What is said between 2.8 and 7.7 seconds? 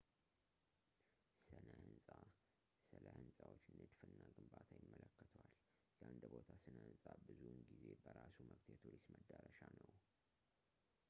ስለ ህንፃዎች ንድፍ እና ግንባታ ይመለከተዋል የአንድ ቦታ ስነ-ህንፃ ብዙውን